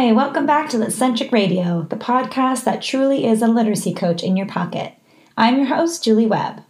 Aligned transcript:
Hi, 0.00 0.12
welcome 0.12 0.46
back 0.46 0.70
to 0.70 0.78
Litcentric 0.78 1.30
Radio, 1.30 1.82
the 1.82 1.94
podcast 1.94 2.64
that 2.64 2.80
truly 2.80 3.26
is 3.26 3.42
a 3.42 3.46
literacy 3.46 3.92
coach 3.92 4.22
in 4.22 4.34
your 4.34 4.46
pocket. 4.46 4.94
I'm 5.36 5.58
your 5.58 5.66
host, 5.66 6.02
Julie 6.02 6.24
Webb. 6.24 6.62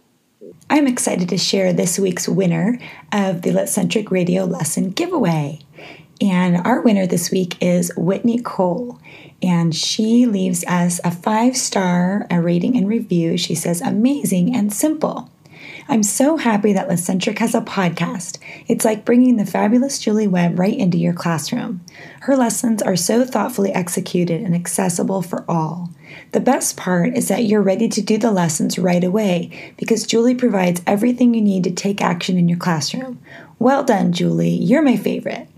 I'm 0.69 0.85
excited 0.85 1.29
to 1.29 1.37
share 1.37 1.71
this 1.71 1.97
week's 1.97 2.27
winner 2.27 2.77
of 3.13 3.43
the 3.43 3.51
Litcentric 3.51 4.11
Radio 4.11 4.43
lesson 4.43 4.89
giveaway. 4.89 5.59
And 6.19 6.57
our 6.67 6.81
winner 6.81 7.07
this 7.07 7.31
week 7.31 7.55
is 7.61 7.89
Whitney 7.95 8.41
Cole. 8.41 8.99
And 9.41 9.73
she 9.73 10.25
leaves 10.25 10.65
us 10.65 10.99
a 11.05 11.09
five 11.09 11.55
star 11.55 12.27
a 12.29 12.41
rating 12.41 12.75
and 12.75 12.89
review. 12.89 13.37
She 13.37 13.55
says, 13.55 13.79
amazing 13.79 14.53
and 14.53 14.73
simple. 14.73 15.31
I'm 15.91 16.03
so 16.03 16.37
happy 16.37 16.71
that 16.71 16.87
Litcentric 16.87 17.39
has 17.39 17.53
a 17.53 17.59
podcast. 17.59 18.37
It's 18.69 18.85
like 18.85 19.03
bringing 19.03 19.35
the 19.35 19.45
fabulous 19.45 19.99
Julie 19.99 20.25
Webb 20.25 20.57
right 20.57 20.77
into 20.77 20.97
your 20.97 21.11
classroom. 21.11 21.81
Her 22.21 22.37
lessons 22.37 22.81
are 22.81 22.95
so 22.95 23.25
thoughtfully 23.25 23.73
executed 23.73 24.41
and 24.41 24.55
accessible 24.55 25.21
for 25.21 25.43
all. 25.51 25.89
The 26.31 26.39
best 26.39 26.77
part 26.77 27.17
is 27.17 27.27
that 27.27 27.43
you're 27.43 27.61
ready 27.61 27.89
to 27.89 28.01
do 28.01 28.17
the 28.17 28.31
lessons 28.31 28.79
right 28.79 29.03
away 29.03 29.73
because 29.75 30.07
Julie 30.07 30.33
provides 30.33 30.81
everything 30.87 31.33
you 31.33 31.41
need 31.41 31.65
to 31.65 31.71
take 31.71 32.01
action 32.01 32.37
in 32.37 32.47
your 32.47 32.57
classroom. 32.57 33.19
Well 33.59 33.83
done, 33.83 34.13
Julie. 34.13 34.47
You're 34.47 34.81
my 34.81 34.95
favorite. 34.95 35.49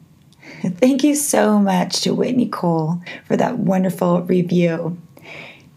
Thank 0.64 1.04
you 1.04 1.14
so 1.14 1.60
much 1.60 2.02
to 2.02 2.16
Whitney 2.16 2.48
Cole 2.48 3.04
for 3.26 3.38
that 3.38 3.60
wonderful 3.60 4.24
review. 4.24 4.98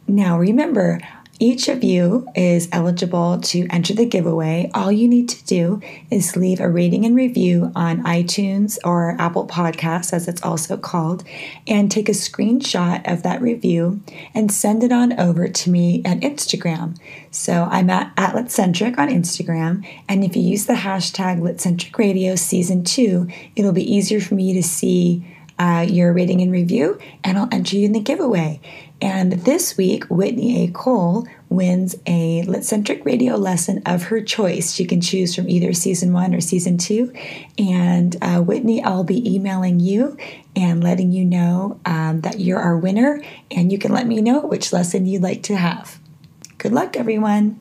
Now, 0.08 0.38
remember, 0.38 1.00
each 1.38 1.68
of 1.68 1.84
you 1.84 2.26
is 2.34 2.68
eligible 2.72 3.40
to 3.40 3.66
enter 3.70 3.92
the 3.92 4.06
giveaway. 4.06 4.70
All 4.74 4.90
you 4.90 5.06
need 5.06 5.28
to 5.28 5.44
do 5.44 5.82
is 6.10 6.36
leave 6.36 6.60
a 6.60 6.68
rating 6.68 7.04
and 7.04 7.14
review 7.14 7.72
on 7.76 8.02
iTunes 8.04 8.78
or 8.84 9.16
Apple 9.20 9.46
Podcasts, 9.46 10.12
as 10.12 10.28
it's 10.28 10.42
also 10.42 10.76
called, 10.76 11.24
and 11.66 11.90
take 11.90 12.08
a 12.08 12.12
screenshot 12.12 13.10
of 13.10 13.22
that 13.22 13.42
review 13.42 14.00
and 14.34 14.50
send 14.50 14.82
it 14.82 14.92
on 14.92 15.18
over 15.20 15.46
to 15.48 15.70
me 15.70 16.00
at 16.04 16.20
Instagram. 16.20 16.96
So 17.30 17.68
I'm 17.70 17.90
at, 17.90 18.12
at 18.16 18.34
Litcentric 18.34 18.96
on 18.96 19.08
Instagram, 19.08 19.86
and 20.08 20.24
if 20.24 20.36
you 20.36 20.42
use 20.42 20.66
the 20.66 20.72
hashtag 20.72 21.40
Litcentric 21.40 21.96
Radio 21.98 22.34
Season 22.36 22.82
2, 22.82 23.28
it'll 23.56 23.72
be 23.72 23.94
easier 23.94 24.20
for 24.20 24.34
me 24.34 24.54
to 24.54 24.62
see 24.62 25.36
uh, 25.58 25.86
your 25.88 26.12
rating 26.12 26.40
and 26.40 26.52
review, 26.52 26.98
and 27.24 27.38
I'll 27.38 27.48
enter 27.50 27.76
you 27.76 27.86
in 27.86 27.92
the 27.92 28.00
giveaway. 28.00 28.60
And 29.06 29.34
this 29.44 29.76
week, 29.76 30.02
Whitney 30.06 30.64
A. 30.64 30.72
Cole 30.72 31.28
wins 31.48 31.94
a 32.06 32.42
Litcentric 32.42 33.04
radio 33.04 33.36
lesson 33.36 33.80
of 33.86 34.02
her 34.02 34.20
choice. 34.20 34.74
She 34.74 34.84
can 34.84 35.00
choose 35.00 35.32
from 35.32 35.48
either 35.48 35.72
season 35.74 36.12
one 36.12 36.34
or 36.34 36.40
season 36.40 36.76
two. 36.76 37.12
And 37.56 38.16
uh, 38.20 38.40
Whitney, 38.40 38.82
I'll 38.82 39.04
be 39.04 39.32
emailing 39.32 39.78
you 39.78 40.16
and 40.56 40.82
letting 40.82 41.12
you 41.12 41.24
know 41.24 41.78
um, 41.86 42.22
that 42.22 42.40
you're 42.40 42.58
our 42.58 42.76
winner, 42.76 43.22
and 43.48 43.70
you 43.70 43.78
can 43.78 43.92
let 43.92 44.08
me 44.08 44.20
know 44.20 44.40
which 44.40 44.72
lesson 44.72 45.06
you'd 45.06 45.22
like 45.22 45.44
to 45.44 45.56
have. 45.56 46.00
Good 46.58 46.72
luck, 46.72 46.96
everyone. 46.96 47.60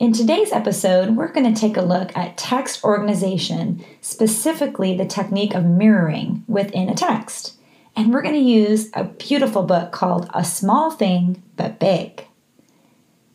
In 0.00 0.12
today's 0.12 0.50
episode, 0.50 1.14
we're 1.14 1.30
going 1.30 1.54
to 1.54 1.60
take 1.60 1.76
a 1.76 1.82
look 1.82 2.10
at 2.16 2.36
text 2.36 2.82
organization, 2.82 3.84
specifically 4.00 4.96
the 4.96 5.06
technique 5.06 5.54
of 5.54 5.64
mirroring 5.64 6.42
within 6.48 6.88
a 6.88 6.94
text. 6.96 7.56
And 7.94 8.12
we're 8.12 8.22
going 8.22 8.34
to 8.34 8.40
use 8.40 8.88
a 8.94 9.04
beautiful 9.04 9.62
book 9.64 9.92
called 9.92 10.30
A 10.32 10.44
Small 10.44 10.90
Thing 10.90 11.42
But 11.56 11.78
Big. 11.78 12.26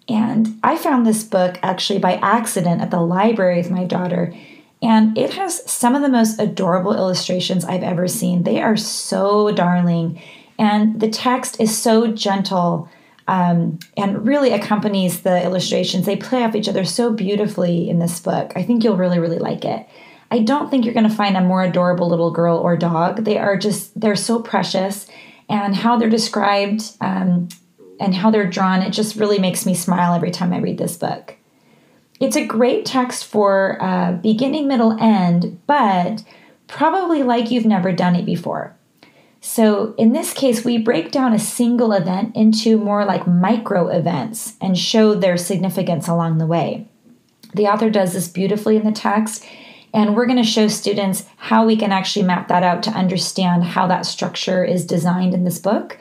And 0.09 0.59
I 0.63 0.77
found 0.77 1.05
this 1.05 1.23
book 1.23 1.59
actually 1.61 1.99
by 1.99 2.15
accident 2.15 2.81
at 2.81 2.91
the 2.91 3.01
library 3.01 3.57
with 3.57 3.69
my 3.69 3.83
daughter. 3.83 4.33
And 4.81 5.17
it 5.17 5.33
has 5.33 5.69
some 5.69 5.95
of 5.95 6.01
the 6.01 6.09
most 6.09 6.39
adorable 6.39 6.93
illustrations 6.93 7.65
I've 7.65 7.83
ever 7.83 8.07
seen. 8.07 8.43
They 8.43 8.61
are 8.61 8.77
so 8.77 9.51
darling. 9.51 10.21
And 10.57 10.99
the 10.99 11.09
text 11.09 11.59
is 11.59 11.77
so 11.77 12.07
gentle 12.07 12.89
um, 13.27 13.79
and 13.97 14.25
really 14.25 14.53
accompanies 14.53 15.21
the 15.21 15.43
illustrations. 15.43 16.05
They 16.05 16.15
play 16.15 16.43
off 16.43 16.55
each 16.55 16.69
other 16.69 16.85
so 16.85 17.11
beautifully 17.11 17.89
in 17.89 17.99
this 17.99 18.19
book. 18.19 18.53
I 18.55 18.63
think 18.63 18.83
you'll 18.83 18.97
really, 18.97 19.19
really 19.19 19.39
like 19.39 19.65
it. 19.65 19.85
I 20.29 20.39
don't 20.39 20.69
think 20.69 20.85
you're 20.85 20.93
going 20.93 21.09
to 21.09 21.15
find 21.15 21.37
a 21.37 21.41
more 21.41 21.63
adorable 21.63 22.09
little 22.09 22.31
girl 22.31 22.57
or 22.57 22.75
dog. 22.75 23.23
They 23.23 23.37
are 23.37 23.57
just, 23.57 23.99
they're 23.99 24.15
so 24.15 24.41
precious. 24.41 25.07
And 25.49 25.75
how 25.75 25.97
they're 25.97 26.09
described 26.09 26.91
um, 26.99 27.47
and 27.99 28.13
how 28.13 28.31
they're 28.31 28.49
drawn, 28.49 28.81
it 28.81 28.91
just 28.91 29.15
really 29.15 29.39
makes 29.39 29.65
me 29.65 29.73
smile 29.73 30.13
every 30.13 30.31
time 30.31 30.51
I 30.53 30.59
read 30.59 30.77
this 30.77 30.97
book. 30.97 31.35
It's 32.19 32.35
a 32.35 32.45
great 32.45 32.85
text 32.85 33.25
for 33.25 33.81
uh, 33.81 34.13
beginning, 34.13 34.67
middle, 34.67 34.97
end, 34.99 35.61
but 35.67 36.23
probably 36.67 37.23
like 37.23 37.51
you've 37.51 37.65
never 37.65 37.91
done 37.91 38.15
it 38.15 38.25
before. 38.25 38.75
So, 39.39 39.93
in 39.97 40.13
this 40.13 40.33
case, 40.33 40.65
we 40.65 40.77
break 40.77 41.11
down 41.11 41.31
a 41.31 41.39
single 41.39 41.93
event 41.93 42.35
into 42.35 42.77
more 42.77 43.05
like 43.05 43.27
micro 43.27 43.87
events 43.87 44.55
and 44.59 44.77
show 44.77 45.13
their 45.13 45.37
significance 45.37 46.07
along 46.07 46.39
the 46.39 46.47
way. 46.47 46.87
The 47.53 47.67
author 47.67 47.89
does 47.89 48.13
this 48.13 48.27
beautifully 48.27 48.75
in 48.77 48.83
the 48.83 48.91
text, 48.91 49.45
and 49.93 50.15
we're 50.15 50.25
going 50.25 50.41
to 50.41 50.43
show 50.43 50.67
students 50.67 51.25
how 51.37 51.65
we 51.65 51.77
can 51.77 51.91
actually 51.91 52.25
map 52.25 52.47
that 52.49 52.63
out 52.63 52.83
to 52.83 52.91
understand 52.91 53.63
how 53.63 53.87
that 53.87 54.05
structure 54.05 54.63
is 54.63 54.85
designed 54.85 55.33
in 55.33 55.43
this 55.43 55.59
book. 55.59 55.97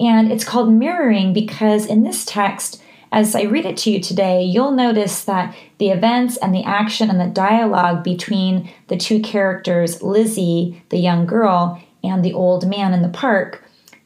And 0.00 0.30
it's 0.32 0.44
called 0.44 0.72
mirroring 0.72 1.32
because 1.32 1.86
in 1.86 2.02
this 2.02 2.24
text, 2.24 2.82
as 3.12 3.36
I 3.36 3.42
read 3.42 3.64
it 3.64 3.76
to 3.78 3.90
you 3.90 4.00
today, 4.00 4.42
you'll 4.42 4.72
notice 4.72 5.24
that 5.24 5.54
the 5.78 5.90
events 5.90 6.36
and 6.36 6.52
the 6.52 6.64
action 6.64 7.10
and 7.10 7.20
the 7.20 7.26
dialogue 7.26 8.02
between 8.02 8.68
the 8.88 8.96
two 8.96 9.20
characters, 9.20 10.02
Lizzie, 10.02 10.82
the 10.88 10.98
young 10.98 11.26
girl, 11.26 11.80
and 12.02 12.24
the 12.24 12.32
old 12.32 12.68
man 12.68 12.92
in 12.92 13.02
the 13.02 13.08
park, 13.08 13.64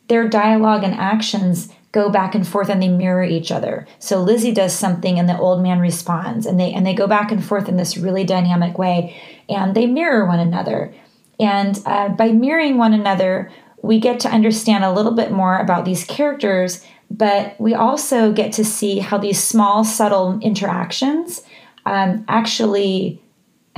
their 0.08 0.28
dialogue 0.28 0.84
and 0.84 0.94
actions 0.94 1.72
go 1.92 2.10
back 2.10 2.34
and 2.34 2.46
forth 2.46 2.68
and 2.68 2.82
they 2.82 2.88
mirror 2.88 3.24
each 3.24 3.50
other. 3.50 3.86
So 3.98 4.20
Lizzie 4.20 4.52
does 4.52 4.72
something 4.72 5.18
and 5.18 5.28
the 5.28 5.38
old 5.38 5.62
man 5.62 5.80
responds 5.80 6.46
and 6.46 6.60
they 6.60 6.72
and 6.72 6.86
they 6.86 6.94
go 6.94 7.06
back 7.06 7.32
and 7.32 7.44
forth 7.44 7.68
in 7.68 7.76
this 7.76 7.96
really 7.96 8.24
dynamic 8.24 8.78
way 8.78 9.16
and 9.48 9.74
they 9.74 9.86
mirror 9.86 10.26
one 10.26 10.40
another. 10.40 10.94
And 11.40 11.80
uh, 11.86 12.10
by 12.10 12.32
mirroring 12.32 12.78
one 12.78 12.92
another, 12.92 13.50
we 13.82 14.00
get 14.00 14.20
to 14.20 14.28
understand 14.28 14.84
a 14.84 14.92
little 14.92 15.12
bit 15.12 15.30
more 15.30 15.58
about 15.58 15.84
these 15.84 16.04
characters, 16.04 16.84
but 17.10 17.58
we 17.60 17.74
also 17.74 18.32
get 18.32 18.52
to 18.54 18.64
see 18.64 18.98
how 18.98 19.18
these 19.18 19.42
small, 19.42 19.84
subtle 19.84 20.38
interactions 20.40 21.42
um, 21.86 22.24
actually 22.28 23.22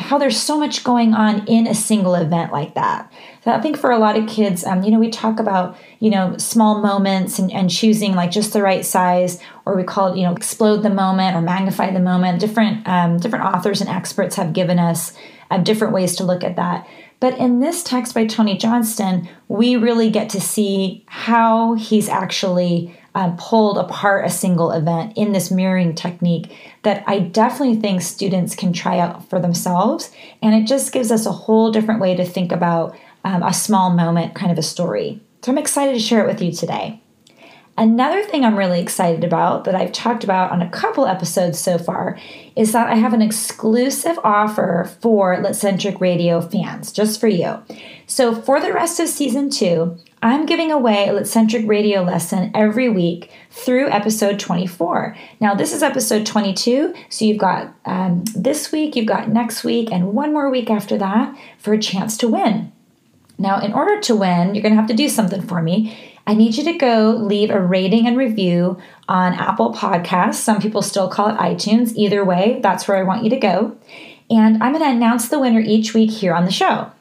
how 0.00 0.18
there's 0.18 0.40
so 0.40 0.58
much 0.58 0.82
going 0.82 1.14
on 1.14 1.46
in 1.46 1.66
a 1.66 1.74
single 1.74 2.14
event 2.14 2.52
like 2.52 2.74
that. 2.74 3.12
So 3.44 3.52
I 3.52 3.60
think 3.60 3.76
for 3.76 3.90
a 3.90 3.98
lot 3.98 4.16
of 4.16 4.28
kids, 4.28 4.64
um, 4.64 4.82
you 4.82 4.90
know, 4.90 4.98
we 4.98 5.10
talk 5.10 5.40
about, 5.40 5.76
you 5.98 6.10
know, 6.10 6.36
small 6.36 6.80
moments 6.80 7.38
and, 7.38 7.50
and 7.52 7.70
choosing 7.70 8.14
like 8.14 8.30
just 8.30 8.52
the 8.52 8.62
right 8.62 8.84
size, 8.84 9.40
or 9.64 9.76
we 9.76 9.84
call 9.84 10.12
it, 10.12 10.16
you 10.16 10.24
know, 10.24 10.32
explode 10.32 10.82
the 10.82 10.90
moment 10.90 11.36
or 11.36 11.40
magnify 11.40 11.90
the 11.90 12.00
moment. 12.00 12.40
Different 12.40 12.86
um, 12.86 13.18
different 13.18 13.44
authors 13.44 13.80
and 13.80 13.88
experts 13.88 14.36
have 14.36 14.52
given 14.52 14.78
us 14.78 15.12
um, 15.50 15.64
different 15.64 15.94
ways 15.94 16.16
to 16.16 16.24
look 16.24 16.44
at 16.44 16.56
that. 16.56 16.86
But 17.20 17.36
in 17.38 17.60
this 17.60 17.82
text 17.82 18.14
by 18.14 18.26
Tony 18.26 18.56
Johnston, 18.56 19.28
we 19.48 19.76
really 19.76 20.10
get 20.10 20.30
to 20.30 20.40
see 20.40 21.04
how 21.06 21.74
he's 21.74 22.08
actually 22.08 22.96
um, 23.14 23.36
pulled 23.36 23.78
apart 23.78 24.24
a 24.24 24.30
single 24.30 24.70
event 24.70 25.12
in 25.16 25.32
this 25.32 25.50
mirroring 25.50 25.94
technique 25.94 26.56
that 26.82 27.04
I 27.06 27.20
definitely 27.20 27.76
think 27.76 28.02
students 28.02 28.54
can 28.54 28.72
try 28.72 28.98
out 28.98 29.28
for 29.28 29.40
themselves. 29.40 30.10
And 30.42 30.54
it 30.54 30.66
just 30.66 30.92
gives 30.92 31.10
us 31.10 31.26
a 31.26 31.32
whole 31.32 31.70
different 31.70 32.00
way 32.00 32.14
to 32.14 32.24
think 32.24 32.52
about 32.52 32.96
um, 33.24 33.42
a 33.42 33.52
small 33.52 33.90
moment 33.90 34.34
kind 34.34 34.52
of 34.52 34.58
a 34.58 34.62
story. 34.62 35.20
So 35.42 35.52
I'm 35.52 35.58
excited 35.58 35.92
to 35.92 36.00
share 36.00 36.22
it 36.22 36.26
with 36.26 36.40
you 36.40 36.52
today. 36.52 37.00
Another 37.80 38.22
thing 38.22 38.44
I'm 38.44 38.58
really 38.58 38.78
excited 38.78 39.24
about 39.24 39.64
that 39.64 39.74
I've 39.74 39.92
talked 39.92 40.22
about 40.22 40.50
on 40.50 40.60
a 40.60 40.68
couple 40.68 41.06
episodes 41.06 41.58
so 41.58 41.78
far 41.78 42.18
is 42.54 42.72
that 42.72 42.90
I 42.90 42.96
have 42.96 43.14
an 43.14 43.22
exclusive 43.22 44.18
offer 44.22 44.90
for 45.00 45.34
Litcentric 45.36 45.98
Radio 45.98 46.42
fans, 46.42 46.92
just 46.92 47.18
for 47.18 47.26
you. 47.26 47.58
So, 48.06 48.34
for 48.34 48.60
the 48.60 48.74
rest 48.74 49.00
of 49.00 49.08
season 49.08 49.48
two, 49.48 49.96
I'm 50.20 50.44
giving 50.44 50.70
away 50.70 51.08
a 51.08 51.14
Litcentric 51.14 51.66
Radio 51.66 52.02
lesson 52.02 52.50
every 52.54 52.90
week 52.90 53.30
through 53.50 53.88
episode 53.88 54.38
24. 54.38 55.16
Now, 55.40 55.54
this 55.54 55.72
is 55.72 55.82
episode 55.82 56.26
22, 56.26 56.92
so 57.08 57.24
you've 57.24 57.38
got 57.38 57.74
um, 57.86 58.24
this 58.36 58.70
week, 58.72 58.94
you've 58.94 59.06
got 59.06 59.30
next 59.30 59.64
week, 59.64 59.90
and 59.90 60.12
one 60.12 60.34
more 60.34 60.50
week 60.50 60.68
after 60.68 60.98
that 60.98 61.34
for 61.56 61.72
a 61.72 61.78
chance 61.78 62.18
to 62.18 62.28
win. 62.28 62.72
Now, 63.38 63.58
in 63.58 63.72
order 63.72 63.98
to 64.02 64.14
win, 64.14 64.54
you're 64.54 64.62
going 64.62 64.74
to 64.74 64.80
have 64.80 64.90
to 64.90 64.94
do 64.94 65.08
something 65.08 65.40
for 65.40 65.62
me. 65.62 65.96
I 66.30 66.34
need 66.34 66.56
you 66.56 66.62
to 66.62 66.74
go 66.74 67.16
leave 67.16 67.50
a 67.50 67.60
rating 67.60 68.06
and 68.06 68.16
review 68.16 68.78
on 69.08 69.34
Apple 69.34 69.74
Podcasts. 69.74 70.34
Some 70.34 70.60
people 70.60 70.80
still 70.80 71.08
call 71.08 71.30
it 71.30 71.36
iTunes. 71.38 71.92
Either 71.96 72.24
way, 72.24 72.60
that's 72.62 72.86
where 72.86 72.96
I 72.96 73.02
want 73.02 73.24
you 73.24 73.30
to 73.30 73.36
go. 73.36 73.76
And 74.30 74.62
I'm 74.62 74.72
going 74.72 74.84
to 74.84 74.96
announce 74.96 75.28
the 75.28 75.40
winner 75.40 75.58
each 75.58 75.92
week 75.92 76.12
here 76.12 76.32
on 76.32 76.44
the 76.44 76.52
show. 76.52 76.92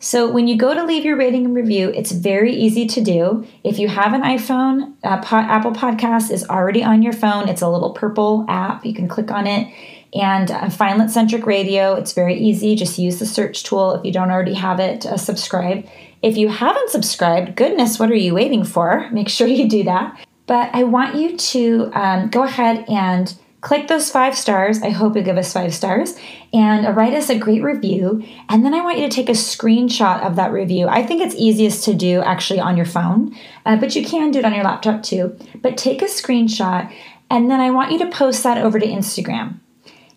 So 0.00 0.30
when 0.30 0.48
you 0.48 0.56
go 0.56 0.72
to 0.72 0.84
leave 0.84 1.04
your 1.04 1.18
rating 1.18 1.44
and 1.44 1.54
review, 1.54 1.90
it's 1.90 2.12
very 2.12 2.54
easy 2.54 2.86
to 2.86 3.02
do. 3.02 3.46
If 3.62 3.78
you 3.78 3.88
have 3.88 4.14
an 4.14 4.22
iPhone, 4.22 4.94
uh, 5.04 5.20
Apple 5.32 5.72
Podcast 5.72 6.30
is 6.30 6.46
already 6.48 6.82
on 6.82 7.02
your 7.02 7.12
phone. 7.12 7.46
It's 7.46 7.60
a 7.60 7.68
little 7.68 7.92
purple 7.92 8.46
app. 8.48 8.86
You 8.86 8.94
can 8.94 9.06
click 9.06 9.30
on 9.30 9.46
it 9.46 9.70
And 10.14 10.50
uh, 10.50 10.70
find 10.70 10.98
Litcentric 10.98 11.44
Radio. 11.44 11.92
It's 11.92 12.14
very 12.14 12.38
easy. 12.38 12.74
Just 12.74 12.98
use 12.98 13.18
the 13.18 13.26
search 13.26 13.64
tool 13.64 13.96
if 13.96 14.06
you 14.06 14.12
don't 14.12 14.30
already 14.30 14.54
have 14.54 14.80
it 14.80 15.04
uh, 15.04 15.18
subscribed. 15.18 15.86
If 16.22 16.36
you 16.36 16.48
haven't 16.48 16.90
subscribed, 16.90 17.56
goodness, 17.56 17.98
what 17.98 18.10
are 18.10 18.16
you 18.16 18.34
waiting 18.34 18.64
for? 18.64 19.08
Make 19.12 19.28
sure 19.28 19.46
you 19.46 19.68
do 19.68 19.84
that. 19.84 20.18
But 20.46 20.70
I 20.72 20.84
want 20.84 21.16
you 21.16 21.36
to 21.36 21.90
um, 21.92 22.30
go 22.30 22.42
ahead 22.42 22.84
and 22.88 23.34
click 23.60 23.88
those 23.88 24.10
five 24.10 24.36
stars. 24.36 24.82
I 24.82 24.90
hope 24.90 25.16
you 25.16 25.22
give 25.22 25.36
us 25.36 25.52
five 25.52 25.74
stars 25.74 26.16
and 26.52 26.96
write 26.96 27.12
us 27.12 27.28
a 27.28 27.38
great 27.38 27.62
review. 27.62 28.24
And 28.48 28.64
then 28.64 28.72
I 28.72 28.82
want 28.82 28.98
you 28.98 29.08
to 29.08 29.14
take 29.14 29.28
a 29.28 29.32
screenshot 29.32 30.24
of 30.24 30.36
that 30.36 30.52
review. 30.52 30.86
I 30.88 31.02
think 31.02 31.20
it's 31.20 31.34
easiest 31.34 31.84
to 31.84 31.94
do 31.94 32.22
actually 32.22 32.60
on 32.60 32.76
your 32.76 32.86
phone, 32.86 33.36
uh, 33.66 33.76
but 33.76 33.94
you 33.96 34.04
can 34.04 34.30
do 34.30 34.38
it 34.38 34.44
on 34.44 34.54
your 34.54 34.64
laptop 34.64 35.02
too. 35.02 35.36
But 35.60 35.76
take 35.76 36.02
a 36.02 36.06
screenshot 36.06 36.92
and 37.30 37.50
then 37.50 37.60
I 37.60 37.70
want 37.70 37.92
you 37.92 37.98
to 37.98 38.06
post 38.06 38.42
that 38.44 38.58
over 38.58 38.78
to 38.78 38.86
Instagram. 38.86 39.58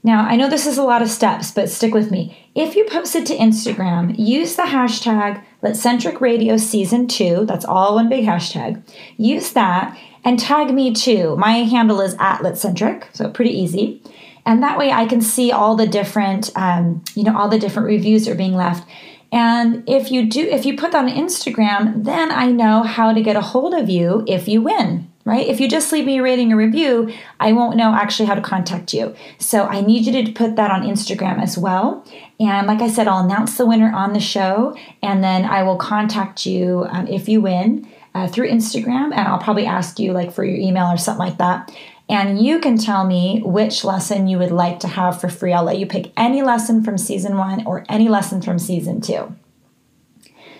Now, 0.03 0.25
I 0.25 0.36
know 0.36 0.50
this 0.50 0.65
is 0.65 0.77
a 0.77 0.83
lot 0.83 1.01
of 1.01 1.09
steps, 1.09 1.51
but 1.51 1.69
stick 1.69 1.94
with 1.94 2.09
me. 2.09 2.50
If 2.56 2.75
you 2.75 2.86
post 2.86 3.15
it 3.15 3.25
to 3.27 3.38
Instagram, 3.38 4.15
use 4.18 4.56
the 4.56 4.63
hashtag 4.63 5.44
Litcentric 5.63 6.22
Radio 6.22 6.58
Season 6.58 7.08
2. 7.08 7.46
That's 7.46 7.66
all 7.66 7.96
one 7.96 8.10
big 8.10 8.25
hashtag. 8.25 8.81
Use 9.18 9.54
that 9.54 9.98
and 10.24 10.40
tag 10.40 10.74
me 10.74 10.94
too. 10.94 11.36
My 11.38 11.52
handle 11.52 12.02
is 12.02 12.16
at 12.19 12.40
Litcentric, 12.40 13.06
so 13.13 13.30
pretty 13.30 13.52
easy. 13.52 14.02
And 14.46 14.63
that 14.63 14.78
way 14.78 14.92
I 14.92 15.06
can 15.06 15.22
see 15.22 15.52
all 15.52 15.75
the 15.75 15.88
different, 15.88 16.52
um, 16.56 17.04
you 17.16 17.24
know, 17.24 17.38
all 17.38 17.50
the 17.50 17.60
different 17.60 17.88
reviews 17.88 18.25
that 18.25 18.31
are 18.31 18.36
being 18.36 18.56
left. 18.56 18.88
And 19.31 19.84
if 19.88 20.12
you 20.12 20.28
do, 20.28 20.42
if 20.42 20.66
you 20.66 20.75
put 20.75 20.92
that 20.92 21.06
on 21.06 21.10
Instagram, 21.10 22.04
then 22.04 22.31
I 22.31 22.48
know 22.48 22.84
how 22.84 23.13
to 23.13 23.22
get 23.22 23.36
a 23.36 23.42
hold 23.42 23.74
of 23.74 23.90
you 23.90 24.24
if 24.28 24.48
you 24.48 24.62
win, 24.62 25.11
right? 25.25 25.47
If 25.47 25.59
you 25.59 25.68
just 25.68 25.91
leave 25.91 26.06
me 26.06 26.19
a 26.19 26.23
rating 26.23 26.51
or 26.51 26.57
review, 26.57 27.13
I 27.39 27.51
won't 27.51 27.77
know 27.77 27.94
actually 27.94 28.25
how 28.25 28.35
to 28.35 28.41
contact 28.41 28.94
you. 28.94 29.15
So 29.38 29.65
I 29.65 29.81
need 29.81 30.06
you 30.06 30.23
to 30.23 30.31
put 30.31 30.56
that 30.56 30.71
on 30.71 30.83
Instagram 30.83 31.41
as 31.41 31.57
well. 31.57 32.06
And 32.39 32.68
like 32.68 32.81
I 32.81 32.89
said, 32.89 33.07
I'll 33.07 33.23
announce 33.23 33.57
the 33.57 33.65
winner 33.65 33.91
on 33.94 34.13
the 34.13 34.19
show, 34.19 34.75
and 35.01 35.23
then 35.23 35.45
I 35.45 35.63
will 35.63 35.77
contact 35.77 36.45
you 36.45 36.88
um, 36.89 37.07
if 37.07 37.29
you 37.29 37.41
win 37.41 37.88
uh, 38.15 38.27
through 38.27 38.50
Instagram, 38.50 39.13
and 39.13 39.27
I'll 39.27 39.39
probably 39.39 39.65
ask 39.65 40.00
you 40.00 40.12
like 40.12 40.33
for 40.33 40.44
your 40.44 40.57
email 40.57 40.88
or 40.88 40.97
something 40.97 41.25
like 41.25 41.38
that. 41.38 41.71
And 42.09 42.44
you 42.44 42.59
can 42.59 42.77
tell 42.77 43.06
me 43.06 43.41
which 43.45 43.85
lesson 43.85 44.27
you 44.27 44.38
would 44.38 44.51
like 44.51 44.81
to 44.81 44.88
have 44.89 45.21
for 45.21 45.29
free. 45.29 45.53
I'll 45.53 45.63
let 45.63 45.77
you 45.77 45.85
pick 45.85 46.12
any 46.17 46.41
lesson 46.41 46.83
from 46.83 46.97
season 46.97 47.38
one 47.38 47.65
or 47.65 47.85
any 47.88 48.09
lesson 48.09 48.41
from 48.41 48.59
season 48.59 49.00
two. 49.00 49.33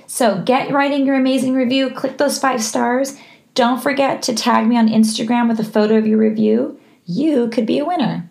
So 0.08 0.42
get 0.42 0.72
writing 0.72 1.06
your 1.06 1.16
amazing 1.16 1.54
review, 1.54 1.90
click 1.90 2.18
those 2.18 2.40
five 2.40 2.62
stars. 2.64 3.18
Don't 3.54 3.84
forget 3.84 4.22
to 4.24 4.34
tag 4.34 4.68
me 4.68 4.78
on 4.78 4.88
Instagram 4.88 5.50
with 5.50 5.60
a 5.60 5.64
photo 5.64 5.98
of 5.98 6.08
your 6.08 6.18
review. 6.18 6.80
You 7.06 7.50
could 7.50 7.66
be 7.66 7.80
a 7.80 7.86
winner. 7.86 8.30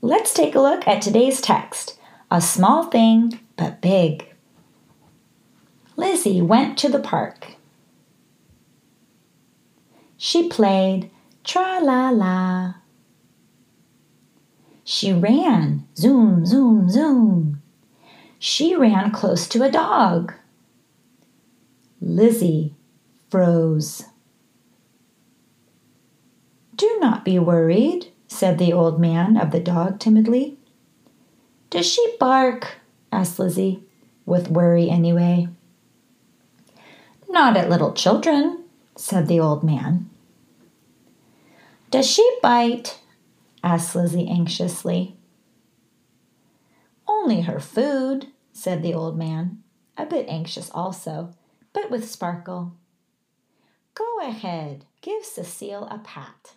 Let's 0.00 0.32
take 0.32 0.54
a 0.54 0.60
look 0.60 0.86
at 0.88 1.02
today's 1.02 1.40
text 1.40 1.98
a 2.30 2.40
small 2.40 2.84
thing, 2.84 3.40
but 3.56 3.80
big. 3.80 4.26
Lizzie 5.96 6.40
went 6.40 6.78
to 6.78 6.88
the 6.88 7.00
park. 7.00 7.56
She 10.16 10.48
played 10.48 11.10
tra 11.42 11.80
la 11.82 12.10
la. 12.10 12.74
She 14.84 15.12
ran 15.12 15.86
zoom, 15.96 16.46
zoom, 16.46 16.88
zoom. 16.88 17.62
She 18.38 18.74
ran 18.76 19.10
close 19.10 19.48
to 19.48 19.62
a 19.62 19.70
dog. 19.70 20.32
Lizzie 22.00 22.74
froze. 23.30 24.04
Do 26.74 26.98
not 27.00 27.24
be 27.24 27.38
worried, 27.38 28.12
said 28.26 28.58
the 28.58 28.72
old 28.72 29.00
man 29.00 29.36
of 29.36 29.50
the 29.50 29.60
dog 29.60 30.00
timidly. 30.00 30.58
Does 31.70 31.86
she 31.86 32.16
bark? 32.18 32.78
asked 33.12 33.38
Lizzie, 33.38 33.84
with 34.26 34.50
worry 34.50 34.90
anyway. 34.90 35.48
Not 37.28 37.56
at 37.56 37.70
little 37.70 37.92
children, 37.92 38.64
said 38.96 39.28
the 39.28 39.40
old 39.40 39.62
man. 39.62 40.10
Does 41.90 42.10
she 42.10 42.28
bite? 42.42 43.00
asked 43.62 43.94
Lizzie 43.94 44.28
anxiously. 44.28 45.16
Only 47.06 47.42
her 47.42 47.60
food, 47.60 48.28
said 48.52 48.82
the 48.82 48.94
old 48.94 49.18
man, 49.18 49.62
a 49.96 50.06
bit 50.06 50.26
anxious 50.28 50.70
also, 50.72 51.34
but 51.72 51.90
with 51.90 52.08
sparkle. 52.08 52.72
Go 54.20 54.28
ahead, 54.28 54.84
give 55.00 55.24
Cecile 55.24 55.88
a 55.90 55.98
pat. 55.98 56.52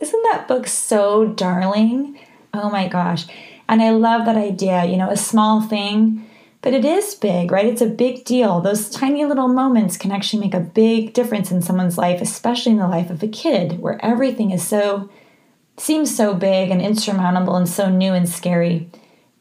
Isn't 0.00 0.22
that 0.22 0.48
book 0.48 0.66
so 0.66 1.26
darling? 1.26 2.18
Oh 2.54 2.70
my 2.70 2.88
gosh. 2.88 3.26
And 3.68 3.82
I 3.82 3.90
love 3.90 4.24
that 4.24 4.36
idea, 4.36 4.86
you 4.86 4.96
know, 4.96 5.10
a 5.10 5.16
small 5.16 5.60
thing 5.60 6.26
but 6.64 6.72
it 6.72 6.86
is 6.86 7.14
big, 7.14 7.50
right? 7.50 7.66
It's 7.66 7.82
a 7.82 7.86
big 7.86 8.24
deal. 8.24 8.62
Those 8.62 8.88
tiny 8.88 9.26
little 9.26 9.48
moments 9.48 9.98
can 9.98 10.10
actually 10.10 10.40
make 10.40 10.54
a 10.54 10.60
big 10.60 11.12
difference 11.12 11.52
in 11.52 11.60
someone's 11.60 11.98
life, 11.98 12.22
especially 12.22 12.72
in 12.72 12.78
the 12.78 12.88
life 12.88 13.10
of 13.10 13.22
a 13.22 13.28
kid, 13.28 13.80
where 13.80 14.02
everything 14.02 14.50
is 14.50 14.66
so 14.66 15.10
seems 15.76 16.16
so 16.16 16.32
big 16.32 16.70
and 16.70 16.80
insurmountable 16.80 17.54
and 17.56 17.68
so 17.68 17.90
new 17.90 18.14
and 18.14 18.26
scary. 18.26 18.88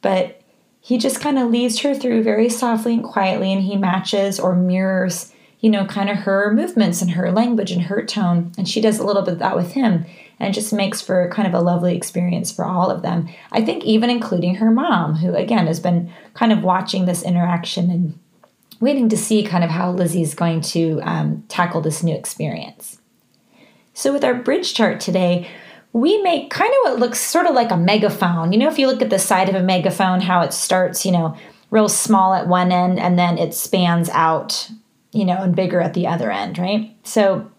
But 0.01 0.41
he 0.81 0.97
just 0.97 1.21
kind 1.21 1.39
of 1.39 1.49
leads 1.49 1.79
her 1.79 1.95
through 1.95 2.23
very 2.23 2.49
softly 2.49 2.95
and 2.95 3.03
quietly, 3.05 3.53
and 3.53 3.63
he 3.63 3.77
matches 3.77 4.37
or 4.37 4.53
mirrors, 4.53 5.32
you 5.63 5.69
know, 5.69 5.85
kind 5.85 6.09
of 6.09 6.17
her 6.17 6.53
movements 6.53 7.01
and 7.01 7.11
her 7.11 7.31
language 7.31 7.71
and 7.71 7.83
her 7.83 8.05
tone. 8.05 8.51
And 8.57 8.67
she 8.67 8.81
does 8.81 8.99
a 8.99 9.05
little 9.05 9.21
bit 9.21 9.35
of 9.35 9.39
that 9.39 9.55
with 9.55 9.71
him 9.71 10.05
and 10.37 10.53
just 10.53 10.73
makes 10.73 10.99
for 10.99 11.29
kind 11.29 11.47
of 11.47 11.53
a 11.53 11.61
lovely 11.61 11.95
experience 11.95 12.51
for 12.51 12.65
all 12.65 12.91
of 12.91 13.01
them. 13.01 13.29
I 13.49 13.63
think 13.63 13.85
even 13.85 14.09
including 14.09 14.55
her 14.55 14.69
mom, 14.69 15.15
who 15.15 15.33
again 15.33 15.65
has 15.67 15.79
been 15.79 16.11
kind 16.33 16.51
of 16.51 16.63
watching 16.63 17.05
this 17.05 17.23
interaction 17.23 17.89
and 17.89 18.19
waiting 18.81 19.07
to 19.07 19.15
see 19.15 19.41
kind 19.41 19.63
of 19.63 19.69
how 19.69 19.91
Lizzie's 19.91 20.35
going 20.35 20.59
to 20.59 20.99
um, 21.03 21.45
tackle 21.47 21.79
this 21.79 22.03
new 22.03 22.13
experience. 22.13 22.99
So 23.93 24.11
with 24.11 24.25
our 24.25 24.33
bridge 24.33 24.73
chart 24.73 24.99
today, 24.99 25.47
we 25.93 26.21
make 26.23 26.49
kind 26.49 26.73
of 26.73 26.91
what 26.91 26.99
looks 26.99 27.21
sort 27.21 27.45
of 27.45 27.55
like 27.55 27.71
a 27.71 27.77
megaphone. 27.77 28.51
You 28.51 28.59
know, 28.59 28.67
if 28.67 28.77
you 28.77 28.87
look 28.87 29.01
at 29.01 29.09
the 29.09 29.17
side 29.17 29.47
of 29.47 29.55
a 29.55 29.63
megaphone, 29.63 30.19
how 30.19 30.41
it 30.41 30.51
starts, 30.51 31.05
you 31.05 31.13
know, 31.13 31.37
real 31.71 31.87
small 31.87 32.33
at 32.33 32.49
one 32.49 32.73
end 32.73 32.99
and 32.99 33.17
then 33.17 33.37
it 33.37 33.53
spans 33.53 34.09
out, 34.09 34.69
you 35.13 35.25
know, 35.25 35.37
and 35.37 35.55
bigger 35.55 35.79
at 35.79 35.93
the 35.93 36.07
other 36.07 36.31
end, 36.31 36.57
right? 36.57 36.95
So 37.03 37.49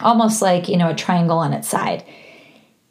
almost 0.00 0.40
like, 0.40 0.68
you 0.68 0.76
know, 0.76 0.90
a 0.90 0.94
triangle 0.94 1.38
on 1.38 1.52
its 1.52 1.68
side. 1.68 2.04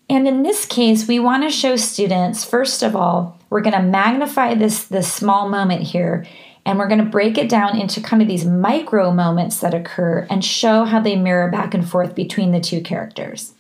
And 0.09 0.27
in 0.27 0.43
this 0.43 0.65
case, 0.65 1.07
we 1.07 1.19
want 1.19 1.43
to 1.43 1.49
show 1.49 1.75
students, 1.75 2.43
first 2.43 2.83
of 2.83 2.95
all, 2.95 3.39
we're 3.49 3.61
going 3.61 3.75
to 3.75 3.81
magnify 3.81 4.53
this, 4.55 4.85
this 4.85 5.11
small 5.11 5.49
moment 5.49 5.81
here 5.81 6.25
and 6.65 6.79
we're 6.79 6.87
going 6.87 7.03
to 7.03 7.05
break 7.05 7.37
it 7.37 7.49
down 7.49 7.77
into 7.77 8.01
kind 8.01 8.21
of 8.21 8.27
these 8.27 8.45
micro 8.45 9.11
moments 9.11 9.59
that 9.59 9.73
occur 9.73 10.25
and 10.29 10.43
show 10.45 10.85
how 10.85 10.99
they 10.99 11.15
mirror 11.15 11.49
back 11.51 11.73
and 11.73 11.87
forth 11.87 12.15
between 12.15 12.51
the 12.51 12.61
two 12.61 12.81
characters. 12.81 13.53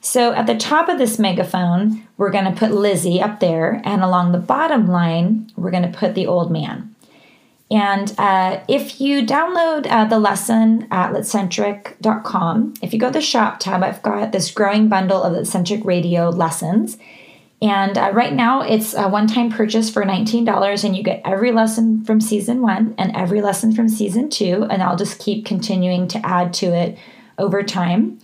So 0.00 0.32
at 0.32 0.46
the 0.46 0.56
top 0.56 0.88
of 0.88 0.96
this 0.96 1.18
megaphone, 1.18 2.06
we're 2.16 2.30
going 2.30 2.46
to 2.46 2.58
put 2.58 2.72
Lizzie 2.72 3.20
up 3.20 3.40
there, 3.40 3.82
and 3.84 4.02
along 4.02 4.32
the 4.32 4.38
bottom 4.38 4.88
line, 4.88 5.52
we're 5.56 5.70
going 5.70 5.90
to 5.90 5.98
put 5.98 6.14
the 6.14 6.26
old 6.26 6.50
man. 6.50 6.94
And 7.70 8.12
uh, 8.18 8.60
if 8.66 9.00
you 9.00 9.24
download 9.24 9.86
uh, 9.88 10.04
the 10.06 10.18
lesson 10.18 10.88
at 10.90 11.12
litcentric.com, 11.12 12.74
if 12.82 12.92
you 12.92 12.98
go 12.98 13.06
to 13.08 13.12
the 13.12 13.20
shop 13.20 13.60
tab, 13.60 13.84
I've 13.84 14.02
got 14.02 14.32
this 14.32 14.50
growing 14.50 14.88
bundle 14.88 15.22
of 15.22 15.32
Litcentric 15.32 15.84
radio 15.84 16.30
lessons. 16.30 16.98
And 17.62 17.96
uh, 17.96 18.10
right 18.12 18.32
now, 18.32 18.62
it's 18.62 18.94
a 18.94 19.08
one 19.08 19.28
time 19.28 19.50
purchase 19.50 19.88
for 19.88 20.02
$19, 20.02 20.84
and 20.84 20.96
you 20.96 21.02
get 21.04 21.22
every 21.24 21.52
lesson 21.52 22.04
from 22.04 22.20
season 22.20 22.62
one 22.62 22.94
and 22.98 23.14
every 23.14 23.40
lesson 23.40 23.72
from 23.72 23.88
season 23.88 24.30
two. 24.30 24.66
And 24.70 24.82
I'll 24.82 24.96
just 24.96 25.20
keep 25.20 25.44
continuing 25.44 26.08
to 26.08 26.26
add 26.26 26.52
to 26.54 26.66
it 26.66 26.98
over 27.38 27.62
time. 27.62 28.18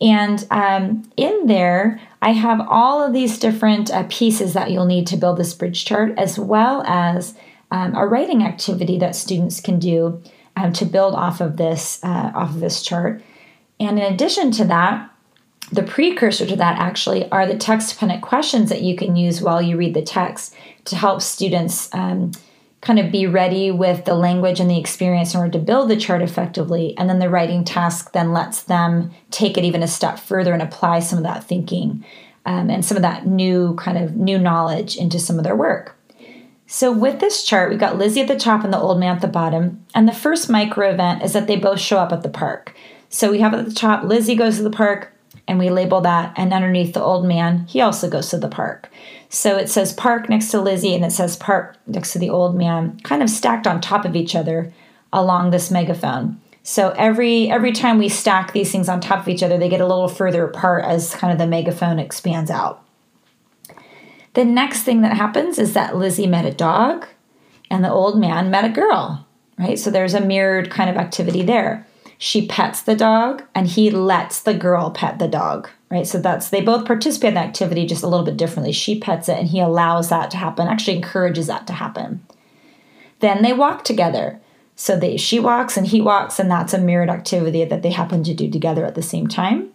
And 0.00 0.44
um, 0.50 1.08
in 1.16 1.46
there, 1.46 2.00
I 2.22 2.32
have 2.32 2.60
all 2.68 3.04
of 3.04 3.12
these 3.12 3.38
different 3.38 3.92
uh, 3.92 4.06
pieces 4.08 4.54
that 4.54 4.70
you'll 4.70 4.86
need 4.86 5.06
to 5.08 5.16
build 5.16 5.38
this 5.38 5.54
bridge 5.54 5.84
chart, 5.84 6.18
as 6.18 6.38
well 6.38 6.82
as 6.86 7.34
um, 7.70 7.94
a 7.94 8.06
writing 8.06 8.42
activity 8.42 8.98
that 8.98 9.16
students 9.16 9.60
can 9.60 9.78
do 9.78 10.22
um, 10.56 10.72
to 10.72 10.84
build 10.84 11.14
off 11.14 11.40
of 11.40 11.56
this 11.56 12.02
uh, 12.02 12.32
off 12.34 12.50
of 12.50 12.60
this 12.60 12.82
chart. 12.82 13.22
And 13.80 13.98
in 13.98 14.12
addition 14.12 14.50
to 14.52 14.64
that, 14.66 15.10
the 15.70 15.82
precursor 15.82 16.46
to 16.46 16.56
that 16.56 16.78
actually 16.78 17.30
are 17.30 17.46
the 17.46 17.56
text 17.56 17.92
dependent 17.92 18.22
questions 18.22 18.70
that 18.70 18.82
you 18.82 18.96
can 18.96 19.16
use 19.16 19.42
while 19.42 19.60
you 19.60 19.76
read 19.76 19.94
the 19.94 20.02
text 20.02 20.54
to 20.86 20.96
help 20.96 21.20
students 21.20 21.94
um, 21.94 22.32
kind 22.80 22.98
of 22.98 23.12
be 23.12 23.26
ready 23.26 23.70
with 23.70 24.04
the 24.04 24.14
language 24.14 24.60
and 24.60 24.70
the 24.70 24.78
experience 24.78 25.34
in 25.34 25.40
order 25.40 25.52
to 25.52 25.58
build 25.58 25.90
the 25.90 25.96
chart 25.96 26.22
effectively. 26.22 26.96
And 26.96 27.08
then 27.08 27.18
the 27.18 27.28
writing 27.28 27.64
task 27.64 28.12
then 28.12 28.32
lets 28.32 28.62
them 28.62 29.10
take 29.30 29.58
it 29.58 29.64
even 29.64 29.82
a 29.82 29.88
step 29.88 30.18
further 30.18 30.52
and 30.52 30.62
apply 30.62 31.00
some 31.00 31.18
of 31.18 31.24
that 31.24 31.44
thinking 31.44 32.04
um, 32.46 32.70
and 32.70 32.84
some 32.84 32.96
of 32.96 33.02
that 33.02 33.26
new 33.26 33.74
kind 33.74 33.98
of 33.98 34.16
new 34.16 34.38
knowledge 34.38 34.96
into 34.96 35.18
some 35.18 35.38
of 35.38 35.44
their 35.44 35.56
work. 35.56 35.97
So 36.70 36.92
with 36.92 37.18
this 37.18 37.44
chart, 37.44 37.70
we've 37.70 37.78
got 37.78 37.96
Lizzie 37.96 38.20
at 38.20 38.28
the 38.28 38.36
top 38.36 38.62
and 38.62 38.70
the 38.70 38.78
old 38.78 39.00
man 39.00 39.16
at 39.16 39.22
the 39.22 39.26
bottom. 39.26 39.86
And 39.94 40.06
the 40.06 40.12
first 40.12 40.50
micro 40.50 40.90
event 40.90 41.22
is 41.22 41.32
that 41.32 41.46
they 41.46 41.56
both 41.56 41.80
show 41.80 41.96
up 41.96 42.12
at 42.12 42.22
the 42.22 42.28
park. 42.28 42.74
So 43.08 43.30
we 43.30 43.40
have 43.40 43.54
at 43.54 43.64
the 43.64 43.74
top, 43.74 44.04
Lizzie 44.04 44.34
goes 44.34 44.58
to 44.58 44.62
the 44.62 44.70
park, 44.70 45.10
and 45.48 45.58
we 45.58 45.70
label 45.70 46.02
that. 46.02 46.34
And 46.36 46.52
underneath 46.52 46.92
the 46.92 47.02
old 47.02 47.24
man, 47.24 47.64
he 47.68 47.80
also 47.80 48.10
goes 48.10 48.28
to 48.30 48.36
the 48.36 48.50
park. 48.50 48.90
So 49.30 49.56
it 49.56 49.70
says 49.70 49.94
park 49.94 50.28
next 50.28 50.50
to 50.50 50.60
Lizzie 50.60 50.94
and 50.94 51.06
it 51.06 51.12
says 51.12 51.38
park 51.38 51.76
next 51.86 52.12
to 52.12 52.18
the 52.18 52.28
old 52.28 52.54
man, 52.54 53.00
kind 53.00 53.22
of 53.22 53.30
stacked 53.30 53.66
on 53.66 53.80
top 53.80 54.04
of 54.04 54.14
each 54.14 54.34
other 54.34 54.70
along 55.10 55.50
this 55.50 55.70
megaphone. 55.70 56.38
So 56.62 56.90
every 56.98 57.50
every 57.50 57.72
time 57.72 57.96
we 57.96 58.10
stack 58.10 58.52
these 58.52 58.70
things 58.70 58.90
on 58.90 59.00
top 59.00 59.20
of 59.20 59.28
each 59.28 59.42
other, 59.42 59.56
they 59.56 59.70
get 59.70 59.80
a 59.80 59.86
little 59.86 60.08
further 60.08 60.44
apart 60.44 60.84
as 60.84 61.14
kind 61.14 61.32
of 61.32 61.38
the 61.38 61.46
megaphone 61.46 61.98
expands 61.98 62.50
out. 62.50 62.84
The 64.38 64.44
next 64.44 64.84
thing 64.84 65.00
that 65.00 65.16
happens 65.16 65.58
is 65.58 65.74
that 65.74 65.96
Lizzie 65.96 66.28
met 66.28 66.44
a 66.44 66.52
dog 66.52 67.08
and 67.68 67.84
the 67.84 67.90
old 67.90 68.20
man 68.20 68.52
met 68.52 68.64
a 68.64 68.68
girl, 68.68 69.26
right? 69.58 69.76
So 69.76 69.90
there's 69.90 70.14
a 70.14 70.20
mirrored 70.20 70.70
kind 70.70 70.88
of 70.88 70.96
activity 70.96 71.42
there. 71.42 71.84
She 72.18 72.46
pets 72.46 72.80
the 72.80 72.94
dog 72.94 73.42
and 73.52 73.66
he 73.66 73.90
lets 73.90 74.40
the 74.40 74.54
girl 74.54 74.92
pet 74.92 75.18
the 75.18 75.26
dog, 75.26 75.68
right? 75.90 76.06
So 76.06 76.20
that's 76.20 76.50
they 76.50 76.60
both 76.60 76.86
participate 76.86 77.30
in 77.30 77.34
the 77.34 77.40
activity 77.40 77.84
just 77.84 78.04
a 78.04 78.06
little 78.06 78.24
bit 78.24 78.36
differently. 78.36 78.70
She 78.70 79.00
pets 79.00 79.28
it 79.28 79.38
and 79.38 79.48
he 79.48 79.58
allows 79.58 80.08
that 80.10 80.30
to 80.30 80.36
happen, 80.36 80.68
actually 80.68 80.98
encourages 80.98 81.48
that 81.48 81.66
to 81.66 81.72
happen. 81.72 82.24
Then 83.18 83.42
they 83.42 83.52
walk 83.52 83.82
together. 83.82 84.40
So 84.76 84.96
they 84.96 85.16
she 85.16 85.40
walks 85.40 85.76
and 85.76 85.88
he 85.88 86.00
walks, 86.00 86.38
and 86.38 86.48
that's 86.48 86.72
a 86.72 86.78
mirrored 86.78 87.10
activity 87.10 87.64
that 87.64 87.82
they 87.82 87.90
happen 87.90 88.22
to 88.22 88.34
do 88.34 88.48
together 88.48 88.84
at 88.84 88.94
the 88.94 89.02
same 89.02 89.26
time. 89.26 89.70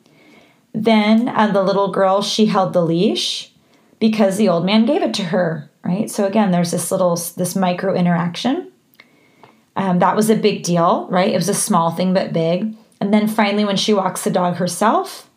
Then 0.74 1.27
uh, 1.27 1.48
the 1.48 1.63
little 1.63 1.91
girl, 1.91 2.22
she 2.22 2.46
held 2.46 2.72
the 2.72 2.82
leash 2.82 3.50
because 4.03 4.36
the 4.36 4.50
old 4.50 4.65
man 4.65 4.86
gave 4.86 5.01
it 5.01 5.13
to 5.13 5.24
her, 5.24 5.72
right? 5.81 6.12
So 6.12 6.25
again, 6.25 6.51
there's 6.51 6.72
this 6.72 6.91
little 6.91 7.15
this 7.15 7.55
micro 7.55 7.95
interaction. 7.95 8.69
Um, 9.77 10.00
that 10.00 10.17
was 10.17 10.29
a 10.29 10.36
big 10.36 10.63
deal, 10.63 11.07
right? 11.10 11.31
It 11.31 11.38
was 11.38 11.48
a 11.48 11.53
small 11.53 11.89
thing 11.89 12.13
but 12.13 12.33
big. 12.33 12.75
And 13.00 13.13
then 13.13 13.29
finally, 13.29 13.63
when 13.63 13.77
she 13.77 13.93
walks 13.93 14.25
the 14.25 14.29
dog 14.29 14.55
herself, 14.55 15.29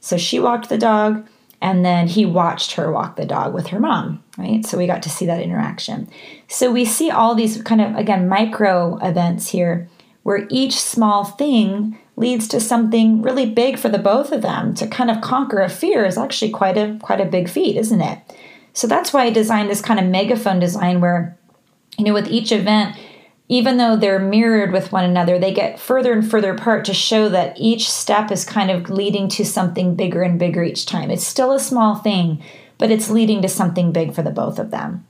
so 0.00 0.16
she 0.16 0.40
walked 0.40 0.68
the 0.68 0.76
dog, 0.76 1.28
and 1.62 1.84
then 1.84 2.08
he 2.08 2.26
watched 2.26 2.72
her 2.72 2.90
walk 2.90 3.14
the 3.14 3.24
dog 3.24 3.54
with 3.54 3.68
her 3.68 3.78
mom, 3.78 4.24
right? 4.36 4.66
So 4.66 4.76
we 4.76 4.88
got 4.88 5.04
to 5.04 5.10
see 5.10 5.26
that 5.26 5.40
interaction. 5.40 6.10
So 6.48 6.72
we 6.72 6.84
see 6.84 7.12
all 7.12 7.36
these 7.36 7.62
kind 7.62 7.80
of, 7.80 7.94
again, 7.94 8.28
micro 8.28 8.96
events 8.96 9.50
here 9.50 9.88
where 10.24 10.48
each 10.50 10.74
small 10.74 11.22
thing 11.22 11.96
leads 12.18 12.48
to 12.48 12.60
something 12.60 13.22
really 13.22 13.46
big 13.46 13.78
for 13.78 13.88
the 13.88 13.98
both 13.98 14.32
of 14.32 14.42
them. 14.42 14.74
To 14.74 14.86
kind 14.86 15.10
of 15.10 15.20
conquer 15.20 15.60
a 15.60 15.68
fear 15.68 16.04
is 16.04 16.18
actually 16.18 16.50
quite 16.50 16.76
a 16.76 16.98
quite 17.00 17.20
a 17.20 17.24
big 17.24 17.48
feat, 17.48 17.76
isn't 17.76 18.00
it? 18.00 18.18
So 18.72 18.86
that's 18.86 19.12
why 19.12 19.24
I 19.24 19.30
designed 19.30 19.70
this 19.70 19.82
kind 19.82 19.98
of 19.98 20.06
megaphone 20.06 20.60
design 20.60 21.00
where, 21.00 21.36
you 21.96 22.04
know, 22.04 22.14
with 22.14 22.28
each 22.28 22.52
event, 22.52 22.96
even 23.48 23.78
though 23.78 23.96
they're 23.96 24.18
mirrored 24.18 24.72
with 24.72 24.92
one 24.92 25.04
another, 25.04 25.38
they 25.38 25.52
get 25.52 25.80
further 25.80 26.12
and 26.12 26.28
further 26.28 26.52
apart 26.52 26.84
to 26.84 26.94
show 26.94 27.28
that 27.30 27.58
each 27.58 27.90
step 27.90 28.30
is 28.30 28.44
kind 28.44 28.70
of 28.70 28.90
leading 28.90 29.28
to 29.30 29.44
something 29.44 29.96
bigger 29.96 30.22
and 30.22 30.38
bigger 30.38 30.62
each 30.62 30.86
time. 30.86 31.10
It's 31.10 31.26
still 31.26 31.52
a 31.52 31.58
small 31.58 31.96
thing, 31.96 32.42
but 32.76 32.90
it's 32.90 33.10
leading 33.10 33.42
to 33.42 33.48
something 33.48 33.90
big 33.90 34.14
for 34.14 34.22
the 34.22 34.30
both 34.30 34.58
of 34.58 34.70
them. 34.70 35.07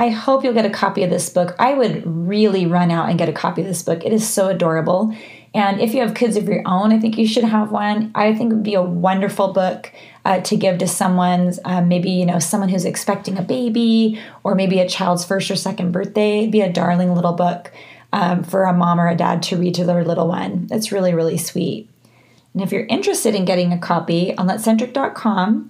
I 0.00 0.08
hope 0.08 0.42
you'll 0.42 0.54
get 0.54 0.64
a 0.64 0.70
copy 0.70 1.02
of 1.02 1.10
this 1.10 1.28
book. 1.28 1.54
I 1.58 1.74
would 1.74 2.02
really 2.06 2.64
run 2.64 2.90
out 2.90 3.10
and 3.10 3.18
get 3.18 3.28
a 3.28 3.34
copy 3.34 3.60
of 3.60 3.66
this 3.66 3.82
book. 3.82 4.02
It 4.02 4.14
is 4.14 4.26
so 4.26 4.48
adorable. 4.48 5.14
And 5.52 5.78
if 5.78 5.92
you 5.92 6.00
have 6.00 6.14
kids 6.14 6.38
of 6.38 6.48
your 6.48 6.62
own, 6.64 6.90
I 6.90 6.98
think 6.98 7.18
you 7.18 7.26
should 7.26 7.44
have 7.44 7.70
one. 7.70 8.10
I 8.14 8.34
think 8.34 8.50
it 8.50 8.54
would 8.54 8.62
be 8.62 8.72
a 8.72 8.82
wonderful 8.82 9.52
book 9.52 9.92
uh, 10.24 10.40
to 10.40 10.56
give 10.56 10.78
to 10.78 10.88
someone's, 10.88 11.60
uh, 11.66 11.82
maybe, 11.82 12.10
you 12.12 12.24
know, 12.24 12.38
someone 12.38 12.70
who's 12.70 12.86
expecting 12.86 13.36
a 13.36 13.42
baby 13.42 14.18
or 14.42 14.54
maybe 14.54 14.80
a 14.80 14.88
child's 14.88 15.26
first 15.26 15.50
or 15.50 15.56
second 15.56 15.92
birthday. 15.92 16.38
It'd 16.38 16.50
be 16.50 16.62
a 16.62 16.72
darling 16.72 17.14
little 17.14 17.34
book 17.34 17.70
um, 18.14 18.42
for 18.42 18.64
a 18.64 18.72
mom 18.72 18.98
or 18.98 19.08
a 19.08 19.14
dad 19.14 19.42
to 19.44 19.58
read 19.58 19.74
to 19.74 19.84
their 19.84 20.02
little 20.02 20.28
one. 20.28 20.68
It's 20.70 20.92
really, 20.92 21.12
really 21.12 21.36
sweet. 21.36 21.90
And 22.54 22.62
if 22.62 22.72
you're 22.72 22.86
interested 22.86 23.34
in 23.34 23.44
getting 23.44 23.70
a 23.70 23.78
copy 23.78 24.34
on 24.38 24.48
litcentric.com, 24.48 25.68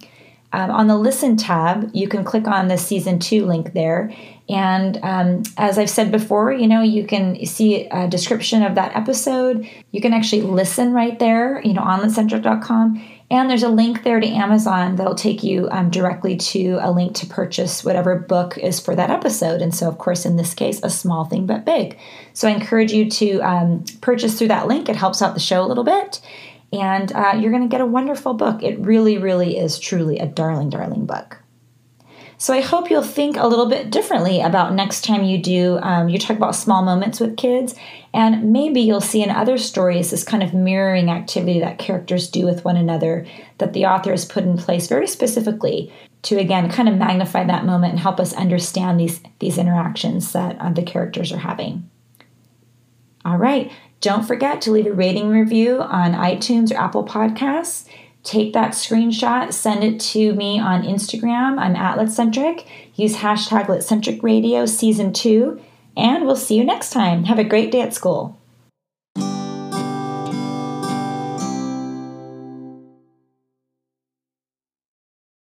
um, 0.53 0.71
on 0.71 0.87
the 0.87 0.97
listen 0.97 1.37
tab, 1.37 1.89
you 1.93 2.07
can 2.07 2.23
click 2.23 2.47
on 2.47 2.67
the 2.67 2.77
season 2.77 3.19
two 3.19 3.45
link 3.45 3.73
there. 3.73 4.13
And 4.49 4.97
um, 5.01 5.43
as 5.57 5.77
I've 5.77 5.89
said 5.89 6.11
before, 6.11 6.51
you 6.51 6.67
know, 6.67 6.81
you 6.81 7.05
can 7.05 7.45
see 7.45 7.85
a 7.85 8.07
description 8.07 8.63
of 8.63 8.75
that 8.75 8.95
episode. 8.95 9.67
You 9.91 10.01
can 10.01 10.13
actually 10.13 10.41
listen 10.41 10.91
right 10.91 11.17
there, 11.19 11.61
you 11.63 11.73
know, 11.73 11.81
on. 12.69 13.01
And 13.31 13.49
there's 13.49 13.63
a 13.63 13.69
link 13.69 14.03
there 14.03 14.19
to 14.19 14.27
Amazon 14.27 14.97
that'll 14.97 15.15
take 15.15 15.41
you 15.41 15.69
um, 15.71 15.89
directly 15.89 16.35
to 16.35 16.79
a 16.81 16.91
link 16.91 17.15
to 17.15 17.25
purchase 17.27 17.81
whatever 17.81 18.19
book 18.19 18.57
is 18.57 18.77
for 18.77 18.93
that 18.93 19.09
episode. 19.09 19.61
And 19.61 19.73
so, 19.73 19.87
of 19.87 19.99
course, 19.99 20.25
in 20.25 20.35
this 20.35 20.53
case, 20.53 20.81
a 20.83 20.89
small 20.89 21.23
thing 21.23 21.45
but 21.45 21.63
big. 21.63 21.97
So 22.33 22.49
I 22.49 22.51
encourage 22.51 22.91
you 22.91 23.09
to 23.09 23.39
um, 23.39 23.85
purchase 24.01 24.37
through 24.37 24.49
that 24.49 24.67
link. 24.67 24.89
It 24.89 24.97
helps 24.97 25.21
out 25.21 25.33
the 25.33 25.39
show 25.39 25.63
a 25.63 25.67
little 25.67 25.85
bit 25.85 26.19
and 26.71 27.11
uh, 27.11 27.33
you're 27.37 27.51
going 27.51 27.63
to 27.63 27.67
get 27.67 27.81
a 27.81 27.85
wonderful 27.85 28.33
book. 28.33 28.63
It 28.63 28.79
really, 28.79 29.17
really 29.17 29.57
is 29.57 29.79
truly 29.79 30.19
a 30.19 30.25
darling, 30.25 30.69
darling 30.69 31.05
book. 31.05 31.37
So 32.41 32.55
I 32.55 32.61
hope 32.61 32.89
you'll 32.89 33.03
think 33.03 33.37
a 33.37 33.45
little 33.45 33.67
bit 33.67 33.91
differently 33.91 34.41
about 34.41 34.73
next 34.73 35.03
time 35.03 35.23
you 35.23 35.37
do. 35.37 35.77
Um, 35.83 36.09
you 36.09 36.17
talk 36.17 36.37
about 36.37 36.55
small 36.55 36.81
moments 36.81 37.19
with 37.19 37.37
kids, 37.37 37.75
and 38.15 38.51
maybe 38.51 38.81
you'll 38.81 38.99
see 38.99 39.21
in 39.21 39.29
other 39.29 39.59
stories 39.59 40.09
this 40.09 40.23
kind 40.23 40.41
of 40.41 40.51
mirroring 40.51 41.11
activity 41.11 41.59
that 41.59 41.77
characters 41.77 42.27
do 42.31 42.45
with 42.47 42.65
one 42.65 42.77
another 42.77 43.27
that 43.59 43.73
the 43.73 43.85
author 43.85 44.09
has 44.09 44.25
put 44.25 44.43
in 44.43 44.57
place 44.57 44.87
very 44.87 45.05
specifically 45.05 45.93
to 46.23 46.39
again 46.39 46.71
kind 46.71 46.89
of 46.89 46.95
magnify 46.95 47.43
that 47.43 47.63
moment 47.63 47.91
and 47.91 47.99
help 47.99 48.19
us 48.19 48.33
understand 48.33 48.99
these 48.99 49.21
these 49.37 49.59
interactions 49.59 50.31
that 50.31 50.59
uh, 50.59 50.71
the 50.71 50.81
characters 50.81 51.31
are 51.31 51.37
having. 51.37 51.90
All 53.23 53.37
right, 53.37 53.71
don't 53.99 54.25
forget 54.25 54.61
to 54.61 54.71
leave 54.71 54.87
a 54.87 54.93
rating 54.93 55.29
review 55.29 55.81
on 55.81 56.13
iTunes 56.13 56.71
or 56.71 56.77
Apple 56.77 57.05
Podcasts. 57.05 57.87
Take 58.23 58.53
that 58.53 58.73
screenshot, 58.73 59.53
send 59.53 59.83
it 59.83 59.99
to 59.99 60.33
me 60.33 60.59
on 60.59 60.83
Instagram. 60.83 61.59
I'm 61.59 61.75
at 61.75 61.97
Litcentric. 61.97 62.65
Use 62.95 63.17
hashtag 63.17 63.65
Litcentric 63.65 64.21
Radio 64.21 64.65
Season 64.65 65.13
2, 65.13 65.59
and 65.97 66.25
we'll 66.25 66.35
see 66.35 66.57
you 66.57 66.63
next 66.63 66.91
time. 66.91 67.23
Have 67.25 67.39
a 67.39 67.43
great 67.43 67.71
day 67.71 67.81
at 67.81 67.93
school. 67.93 68.40